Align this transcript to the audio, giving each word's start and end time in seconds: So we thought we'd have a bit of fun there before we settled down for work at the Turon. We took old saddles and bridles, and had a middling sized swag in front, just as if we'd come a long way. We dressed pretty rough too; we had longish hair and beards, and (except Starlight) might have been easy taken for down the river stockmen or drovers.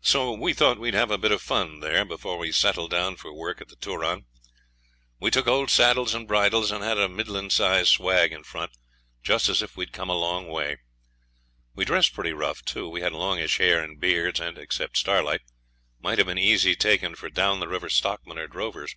So 0.00 0.30
we 0.30 0.52
thought 0.54 0.78
we'd 0.78 0.94
have 0.94 1.10
a 1.10 1.18
bit 1.18 1.32
of 1.32 1.42
fun 1.42 1.80
there 1.80 2.04
before 2.04 2.38
we 2.38 2.52
settled 2.52 2.92
down 2.92 3.16
for 3.16 3.32
work 3.34 3.60
at 3.60 3.66
the 3.66 3.74
Turon. 3.74 4.26
We 5.18 5.28
took 5.32 5.48
old 5.48 5.72
saddles 5.72 6.14
and 6.14 6.28
bridles, 6.28 6.70
and 6.70 6.84
had 6.84 6.98
a 6.98 7.08
middling 7.08 7.50
sized 7.50 7.88
swag 7.88 8.32
in 8.32 8.44
front, 8.44 8.70
just 9.24 9.48
as 9.48 9.60
if 9.60 9.76
we'd 9.76 9.92
come 9.92 10.08
a 10.08 10.14
long 10.14 10.46
way. 10.46 10.76
We 11.74 11.84
dressed 11.84 12.14
pretty 12.14 12.32
rough 12.32 12.64
too; 12.64 12.88
we 12.88 13.00
had 13.00 13.12
longish 13.12 13.58
hair 13.58 13.82
and 13.82 13.98
beards, 13.98 14.38
and 14.38 14.56
(except 14.56 14.98
Starlight) 14.98 15.40
might 15.98 16.18
have 16.18 16.28
been 16.28 16.38
easy 16.38 16.76
taken 16.76 17.16
for 17.16 17.28
down 17.28 17.58
the 17.58 17.66
river 17.66 17.88
stockmen 17.88 18.38
or 18.38 18.46
drovers. 18.46 18.94